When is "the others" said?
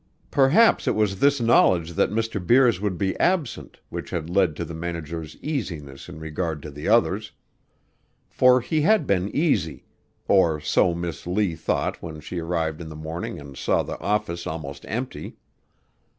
6.71-7.33